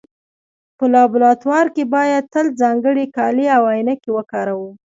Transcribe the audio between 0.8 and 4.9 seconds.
لابراتوار کې باید تل ځانګړي کالي او عینکې وکاروو.